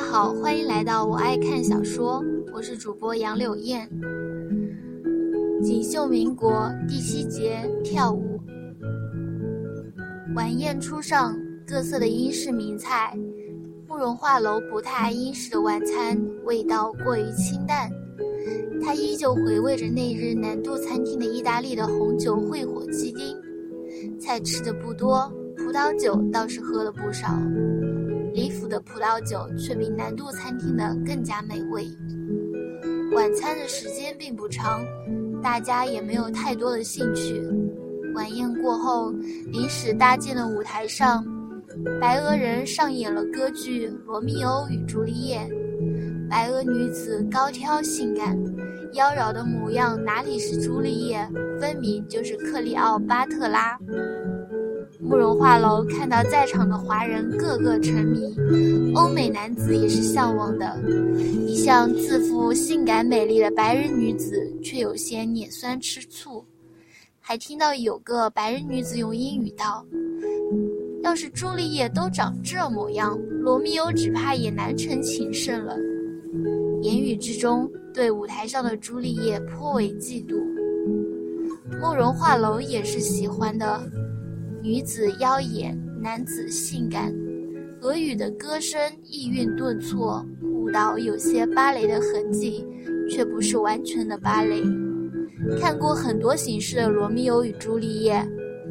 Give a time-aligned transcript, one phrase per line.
[0.00, 3.86] 大家好，欢迎来到我爱看小说，我是主播杨柳燕。
[5.62, 8.40] 锦绣民国第七节跳舞。
[10.34, 13.14] 晚宴初上，各色的英式名菜。
[13.86, 17.90] 慕容画楼不太爱英式的晚餐，味道过于清淡。
[18.82, 23.36] 他依旧回味着那日南渡餐厅的意大利的红酒烩火鸡丁。
[24.18, 27.28] 菜吃的不多，葡萄酒倒是喝了不少。
[28.32, 31.86] 李府的葡萄酒却比南渡餐厅的更加美味。
[33.14, 34.84] 晚餐的时间并不长，
[35.42, 37.42] 大家也没有太多的兴趣。
[38.14, 39.10] 晚宴过后，
[39.52, 41.24] 临时搭建的舞台上，
[42.00, 45.38] 白俄人上演了歌剧《罗密欧与朱丽叶》。
[46.28, 48.38] 白俄女子高挑性感，
[48.92, 51.28] 妖娆的模样哪里是朱丽叶，
[51.60, 53.76] 分明就是克里奥巴特拉。
[55.10, 58.32] 慕容画楼看到在场的华人个个沉迷，
[58.94, 60.80] 欧美男子也是向往的。
[61.48, 66.44] 一向自负性感美丽的白人女子却有些拈酸吃醋。
[67.18, 69.84] 还听到有个白人女子用英语道
[71.02, 75.76] ：“要是朱丽叶都长这模样，罗密欧只怕也难成情圣了。”
[76.82, 80.40] 言语之中对舞台上的朱丽叶颇为嫉妒。
[81.82, 83.80] 慕容画楼也是喜欢的，
[84.62, 87.14] 女子妖冶，男子性感，
[87.80, 92.66] 俄语的歌声意韵顿挫，舞蹈有些芭蕾的痕迹，
[93.08, 94.62] 却不是完全的芭蕾。
[95.58, 98.14] 看过很多形式的《罗密欧与朱丽叶》，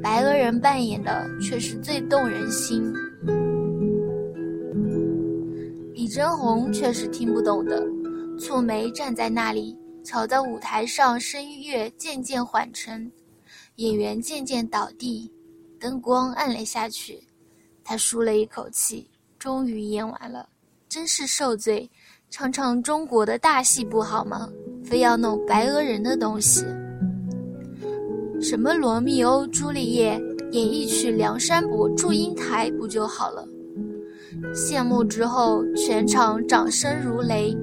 [0.00, 2.82] 白俄人扮演的却是最动人心。
[5.92, 7.86] 李真红却是听不懂的，
[8.38, 13.12] 蹙眉站在那里，瞧到舞台上声乐渐渐缓沉，
[13.76, 15.30] 演员渐渐倒地，
[15.84, 17.22] 灯光暗了下去，
[17.84, 19.06] 他舒了一口气，
[19.38, 20.48] 终于演完了，
[20.88, 21.90] 真是受罪。
[22.30, 24.48] 唱唱中国的大戏不好吗？
[24.82, 26.64] 非要弄白俄人的东西？
[28.40, 30.18] 什么罗密欧朱丽叶，
[30.52, 33.46] 演一曲梁山伯祝英台不就好了？
[34.54, 37.54] 谢幕之后，全场掌声如雷，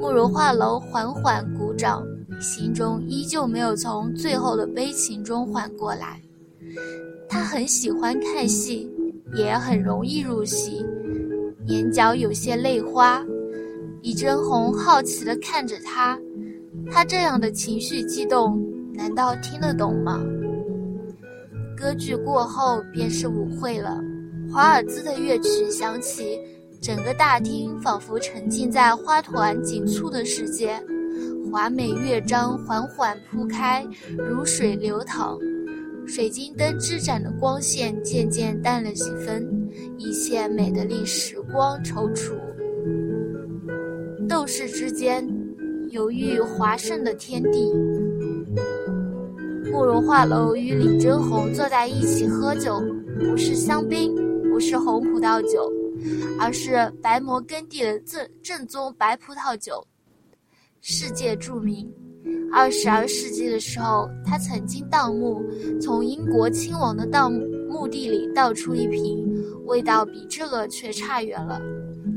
[0.00, 2.02] 慕容画楼缓缓鼓掌，
[2.40, 6.22] 心中依旧没有从最后的悲情中缓过来。
[7.28, 8.90] 他很喜欢看戏，
[9.34, 10.84] 也很容易入戏，
[11.66, 13.24] 眼角有些泪花。
[14.02, 16.18] 李真红好奇地看着他，
[16.90, 18.62] 他这样的情绪激动，
[18.94, 20.20] 难道听得懂吗？
[21.76, 24.00] 歌剧过后便是舞会了，
[24.52, 26.38] 华尔兹的乐曲响起，
[26.80, 30.80] 整个大厅仿佛沉浸在花团锦簇的世界，
[31.50, 33.84] 华美乐章缓缓铺开，
[34.16, 35.36] 如水流淌，
[36.06, 39.68] 水晶灯织展的光线渐渐淡了几分，
[39.98, 42.32] 一切美得令时光踌躇。
[44.28, 45.28] 斗士之间，
[45.90, 47.72] 犹豫华盛的天地。
[49.70, 52.80] 慕容画楼与李真红坐在一起喝酒，
[53.18, 54.14] 不是香槟，
[54.48, 55.70] 不是红葡萄酒，
[56.40, 59.86] 而是白摩根地的正正宗白葡萄酒，
[60.80, 61.92] 世界著名。
[62.52, 65.44] 二十二世纪的时候，他曾经盗墓，
[65.80, 69.26] 从英国亲王的盗墓地里盗出一瓶，
[69.66, 71.60] 味道比这个却差远了。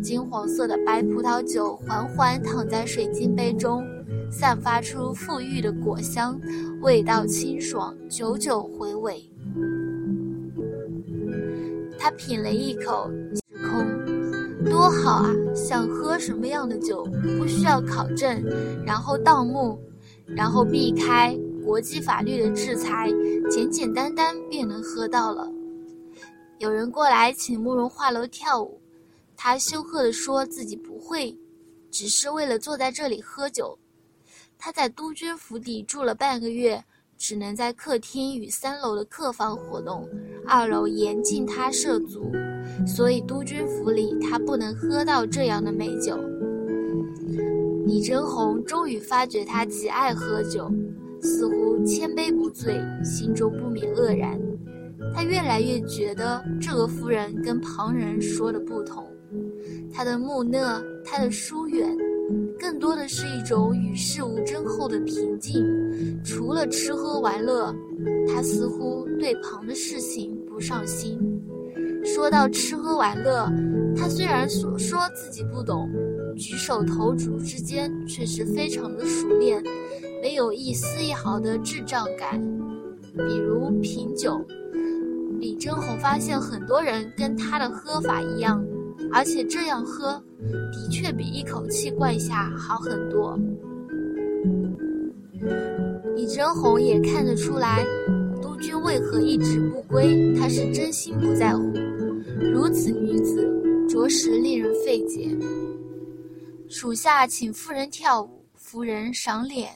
[0.00, 3.82] 金黄色的白葡萄酒缓缓躺在水晶杯中，
[4.30, 6.38] 散发出馥郁的果香，
[6.82, 9.20] 味道清爽，久久回味。
[11.98, 13.10] 他品了一口，
[13.68, 15.34] 空，多好啊！
[15.52, 17.04] 想喝什么样的酒，
[17.36, 18.40] 不需要考证，
[18.86, 19.76] 然后盗墓，
[20.36, 23.10] 然后避开国际法律的制裁，
[23.50, 25.50] 简简单单便能喝到了。
[26.58, 28.80] 有人过来请慕容画楼跳舞。
[29.36, 31.36] 他羞涩地说自己不会，
[31.92, 33.78] 只是为了坐在这里喝酒。
[34.58, 36.82] 他在督军府邸住了半个月，
[37.16, 40.08] 只能在客厅与三楼的客房活动，
[40.44, 42.32] 二楼严禁他涉足，
[42.84, 46.18] 所以督军府里他不能喝到这样的美酒。
[47.88, 50.70] 李真红终于发觉他极爱喝酒，
[51.22, 54.38] 似乎千杯不醉，心中不免愕然。
[55.14, 59.06] 他越来越觉得这个夫人跟旁人说的不同。
[59.90, 61.88] 他的木讷，他的疏远，
[62.60, 65.64] 更多的是一种与世无争后的平静。
[66.22, 67.74] 除了吃喝玩乐，
[68.28, 71.18] 他似乎对旁的事情不上心。
[72.04, 73.50] 说到吃喝玩乐，
[73.96, 75.88] 他虽然说说自己不懂，
[76.38, 79.60] 举手投足之间却是非常的熟练，
[80.22, 82.40] 没有一丝一毫的智障感。
[83.16, 84.40] 比如品酒，
[85.40, 88.64] 李真红发现很多人跟他的喝法一样。
[89.12, 90.22] 而且这样喝，
[90.72, 93.38] 的确比一口气灌下好很多。
[96.14, 97.84] 李真红也看得出来，
[98.42, 101.72] 督军为何一直不归，他是真心不在乎。
[102.40, 103.48] 如此女子，
[103.88, 105.36] 着实令人费解。
[106.70, 109.70] 属下请夫人跳舞，夫人赏脸。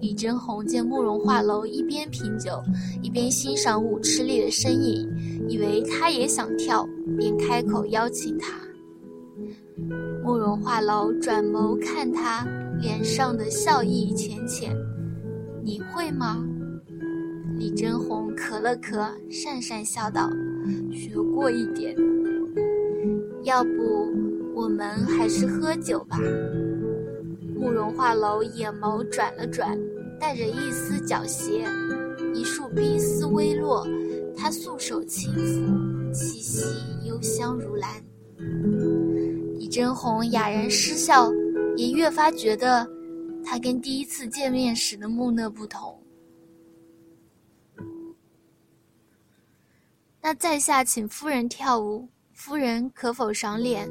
[0.00, 2.62] 李真红见慕容画楼一边品酒，
[3.02, 5.08] 一边欣赏舞池里的身影，
[5.48, 6.86] 以为他也想跳，
[7.18, 8.52] 便开口邀请他。
[10.22, 12.46] 慕容画楼转眸看他，
[12.80, 14.76] 脸上的笑意浅浅。
[15.64, 16.44] 你会吗？
[17.56, 20.30] 李真红咳了咳，讪讪笑道
[20.92, 21.96] ：“学过一点。
[23.42, 24.12] 要不
[24.58, 26.18] 我们还是喝酒吧。”
[27.54, 29.78] 慕容画楼眼眸转了转，
[30.18, 31.64] 带着一丝狡黠，
[32.34, 33.86] 一束冰丝微落，
[34.36, 36.60] 他素手轻抚，气息
[37.06, 37.88] 幽香如兰。
[39.58, 41.30] 李真红哑然失笑，
[41.76, 42.84] 也越发觉得
[43.44, 46.00] 他跟第一次见面时的木讷不同。
[50.20, 53.88] 那在下请夫人跳舞，夫人可否赏脸？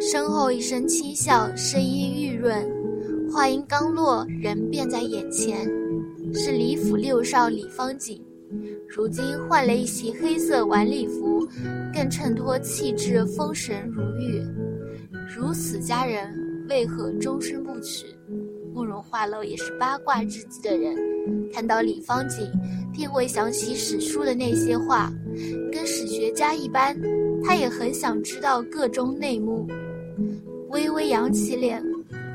[0.00, 2.66] 身后一声轻笑，声音玉润，
[3.30, 5.68] 话音刚落，人便在眼前，
[6.32, 8.24] 是李府六少李方锦。
[8.88, 11.46] 如今换了一袭黑色晚礼服，
[11.92, 14.42] 更衬托气质风神如玉。
[15.36, 16.32] 如此佳人，
[16.70, 18.06] 为何终身不娶？
[18.72, 20.96] 慕容画楼也是八卦之极的人，
[21.52, 22.50] 看到李方锦，
[22.90, 25.12] 便会想起史书的那些话，
[25.70, 26.98] 跟史学家一般，
[27.44, 29.68] 他也很想知道各中内幕。
[30.70, 31.82] 微微扬起脸，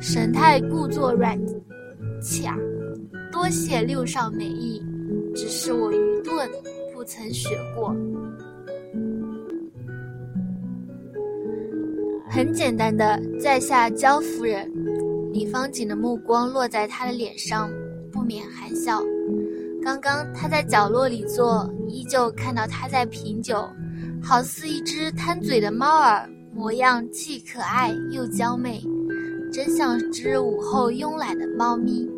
[0.01, 1.39] 神态故作软
[2.21, 2.57] 洽。
[3.31, 4.83] 多谢六少美意，
[5.33, 6.49] 只是我愚钝，
[6.93, 7.95] 不曾学过。
[12.29, 14.69] 很简单的，在下焦夫人。
[15.31, 17.69] 李方锦的目光落在他的脸上，
[18.11, 19.01] 不免含笑。
[19.81, 23.65] 刚刚他在角落里坐，依旧看到他在品酒，
[24.21, 26.29] 好似一只贪嘴的猫儿。
[26.55, 28.81] 模样既可爱又娇媚，
[29.51, 32.09] 真像只午后慵懒的猫咪。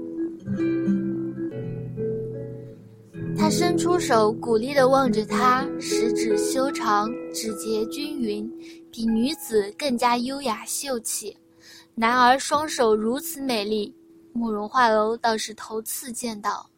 [3.35, 8.47] 他伸出手，鼓励地望着她，十指修长，指节均匀，
[8.91, 11.35] 比女子更加优雅秀气。
[11.95, 13.91] 男儿双手如此美丽，
[14.33, 16.69] 慕容画楼倒是头次见到。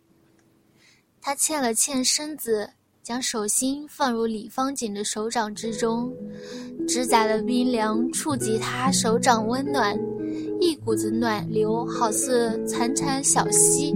[1.20, 2.70] 他欠了欠身子。
[3.02, 6.14] 将手心放入李方锦的手掌之中，
[6.90, 9.96] 指甲的冰凉触及他手掌温暖，
[10.60, 13.96] 一股子暖流好似潺潺小溪，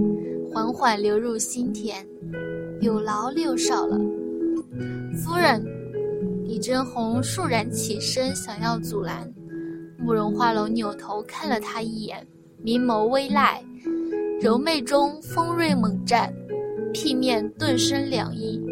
[0.52, 2.06] 缓缓流入心田。
[2.80, 3.98] 有劳六少了，
[5.16, 5.60] 夫人。
[6.44, 9.28] 李真红倏然起身，想要阻拦。
[9.98, 12.24] 慕容画楼扭头看了他一眼，
[12.62, 13.60] 明眸微睐，
[14.40, 16.30] 柔媚中锋锐猛绽，
[16.92, 18.64] 屁面顿生凉意。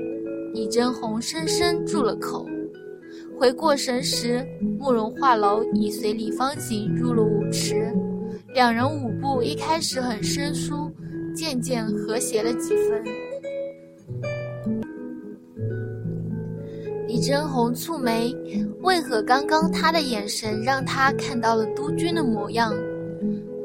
[0.55, 2.47] 李真红深深住了口，
[3.39, 4.47] 回过神时，
[4.79, 7.93] 慕容画楼已随李方锦入了舞池。
[8.55, 10.91] 两人舞步一开始很生疏，
[11.35, 13.03] 渐渐和谐了几分。
[17.09, 18.35] 李真红蹙眉，
[18.83, 22.73] 为何刚刚他的眼神让他看到了督军的模样？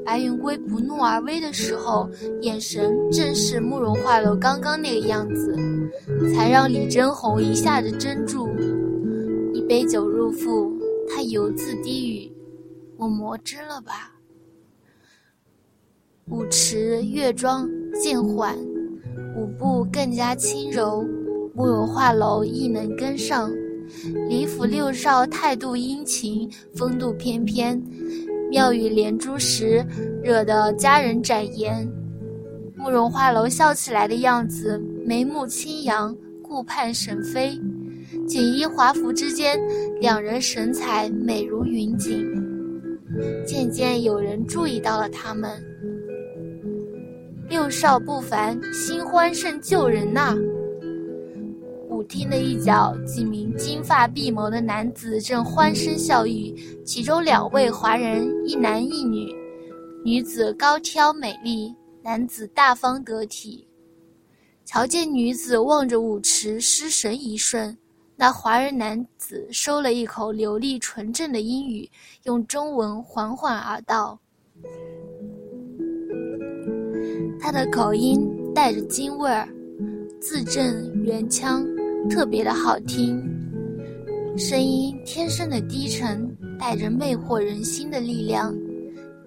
[0.06, 2.10] 白云归不怒而威的时候，
[2.42, 5.56] 眼神正是慕容画楼刚刚那个样子，
[6.34, 8.50] 才让李真红一下子怔住。
[9.68, 10.72] 杯酒入腹，
[11.10, 12.32] 他犹自低语
[12.98, 14.14] ：“我魔怔了吧？”
[16.30, 17.70] 舞池乐庄
[18.02, 18.58] 渐缓，
[19.36, 21.06] 舞步更加轻柔，
[21.54, 23.52] 慕容画楼亦能跟上。
[24.30, 27.82] 李府六少态度殷勤，风度翩翩。
[28.50, 29.86] 妙语连珠时，
[30.24, 31.86] 惹得佳人展颜。
[32.76, 37.60] 慕容画楼笑起来的样子，眉目轻扬，顾盼神飞。
[38.28, 39.58] 锦衣华服之间，
[40.02, 42.26] 两人神采美如云锦。
[43.46, 45.50] 渐渐有人注意到了他们。
[47.50, 50.36] 六少不凡，新欢胜旧人呐。
[51.90, 56.54] 舞厅的一角，几名金发碧眸的男子正欢声笑语，
[56.84, 59.34] 其中两位华人，一男一女。
[60.04, 63.66] 女子高挑美丽，男子大方得体。
[64.66, 67.76] 瞧见女子望着舞池失神一瞬，
[68.20, 71.88] 那华人男子收了一口流利纯正的英语，
[72.24, 74.20] 用中文缓缓而道
[77.40, 79.48] ：“他的口音带着京味儿，
[80.20, 81.64] 字正圆腔。”
[82.10, 83.22] 特别的好听，
[84.38, 88.56] 声音天生的低沉，带着魅惑人心的力量，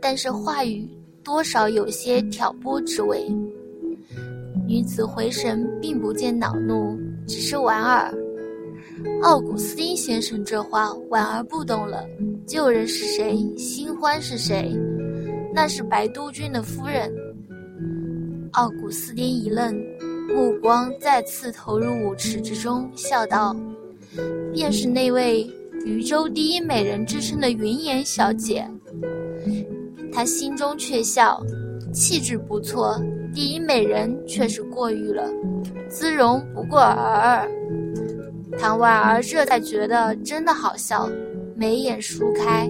[0.00, 0.88] 但是话语
[1.22, 3.28] 多少有些挑拨之味。
[4.66, 8.12] 女子回神，并不见恼怒，只是莞尔。
[9.22, 12.04] 奥古斯丁先生这话，婉儿不懂了。
[12.46, 13.38] 旧人是谁？
[13.56, 14.74] 新欢是谁？
[15.54, 17.12] 那是白督军的夫人。
[18.52, 19.74] 奥古斯丁一愣，
[20.34, 23.54] 目光再次投入舞池之中，笑道
[24.52, 25.48] ：“便是那位
[25.84, 28.66] 渝州第一美人之称的云颜小姐。”
[30.12, 31.40] 他心中却笑，
[31.92, 33.00] 气质不错，
[33.32, 35.30] 第一美人却是过誉了，
[35.88, 37.50] 姿容不过尔尔。
[38.58, 41.08] 唐婉儿这才觉得真的好笑，
[41.54, 42.68] 眉眼舒开。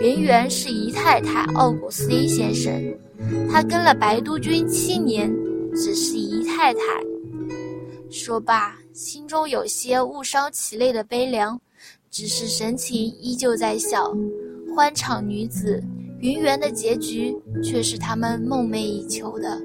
[0.00, 2.72] 圆圆是姨太太奥古斯丁先生，
[3.50, 5.30] 他跟了白督军七年，
[5.74, 6.80] 只是姨太太。
[8.10, 11.60] 说罢，心中有些误伤其类的悲凉，
[12.10, 14.14] 只是神情依旧在笑。
[14.74, 15.82] 欢场女子，
[16.20, 19.60] 云圆的结局却是他们梦寐以求的。